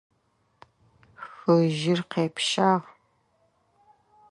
[1.25, 2.75] Хыжьыр къепщагъ.